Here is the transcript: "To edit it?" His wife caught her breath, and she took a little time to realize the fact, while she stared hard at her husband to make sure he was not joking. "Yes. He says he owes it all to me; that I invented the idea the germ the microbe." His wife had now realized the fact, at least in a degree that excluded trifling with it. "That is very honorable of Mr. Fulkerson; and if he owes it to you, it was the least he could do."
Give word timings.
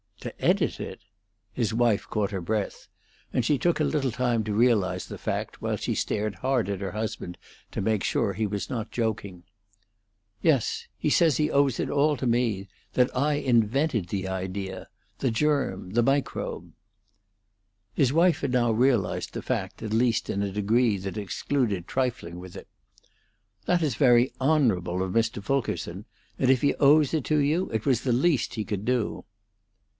"To 0.21 0.41
edit 0.43 0.79
it?" 0.79 0.99
His 1.51 1.73
wife 1.73 2.07
caught 2.07 2.29
her 2.31 2.41
breath, 2.41 2.87
and 3.33 3.43
she 3.45 3.57
took 3.57 3.79
a 3.79 3.83
little 3.83 4.11
time 4.11 4.43
to 4.43 4.53
realize 4.53 5.07
the 5.07 5.17
fact, 5.17 5.61
while 5.63 5.77
she 5.77 5.93
stared 5.95 6.35
hard 6.37 6.69
at 6.69 6.81
her 6.81 6.91
husband 6.91 7.37
to 7.71 7.81
make 7.81 8.03
sure 8.03 8.33
he 8.33 8.45
was 8.45 8.69
not 8.69 8.91
joking. 8.91 9.43
"Yes. 10.41 10.87
He 10.97 11.09
says 11.09 11.37
he 11.37 11.49
owes 11.49 11.79
it 11.79 11.89
all 11.89 12.17
to 12.17 12.27
me; 12.27 12.67
that 12.93 13.15
I 13.15 13.33
invented 13.35 14.07
the 14.07 14.27
idea 14.27 14.87
the 15.19 15.31
germ 15.31 15.91
the 15.91 16.03
microbe." 16.03 16.71
His 17.93 18.13
wife 18.13 18.41
had 18.41 18.51
now 18.51 18.71
realized 18.71 19.33
the 19.33 19.43
fact, 19.43 19.81
at 19.83 19.93
least 19.93 20.29
in 20.29 20.41
a 20.43 20.51
degree 20.51 20.97
that 20.97 21.17
excluded 21.17 21.87
trifling 21.87 22.39
with 22.39 22.55
it. 22.55 22.67
"That 23.65 23.81
is 23.83 23.95
very 23.95 24.33
honorable 24.39 25.01
of 25.03 25.13
Mr. 25.13 25.43
Fulkerson; 25.43 26.05
and 26.39 26.49
if 26.51 26.61
he 26.61 26.75
owes 26.75 27.13
it 27.13 27.23
to 27.25 27.37
you, 27.37 27.69
it 27.69 27.85
was 27.87 28.01
the 28.01 28.11
least 28.13 28.55
he 28.55 28.63
could 28.65 28.85
do." 28.85 29.25